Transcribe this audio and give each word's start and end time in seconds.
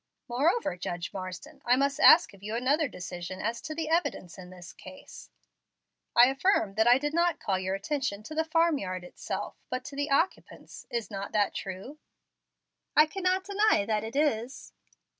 Moreover, 0.27 0.75
Judge 0.77 1.13
Marsden, 1.13 1.61
I 1.63 1.75
must 1.75 1.99
ask 1.99 2.33
of 2.33 2.41
you 2.41 2.55
another 2.55 2.87
decision 2.87 3.39
as 3.39 3.61
to 3.61 3.75
the 3.75 3.87
evidence 3.87 4.39
in 4.39 4.49
this 4.49 4.73
case. 4.73 5.29
I 6.15 6.29
affirm 6.29 6.73
that 6.73 6.87
I 6.87 6.97
did 6.97 7.13
not 7.13 7.39
call 7.39 7.59
your 7.59 7.75
attention 7.75 8.23
to 8.23 8.33
the 8.33 8.43
farm 8.43 8.79
yard 8.79 9.03
itself, 9.03 9.57
but 9.69 9.85
to 9.85 10.01
its 10.01 10.11
occupants. 10.11 10.87
Is 10.89 11.11
not 11.11 11.33
that 11.33 11.53
true?" 11.53 11.99
"I 12.95 13.05
cannot 13.05 13.43
deny 13.43 13.85
that 13.85 14.03
it 14.03 14.15
is." 14.15 14.73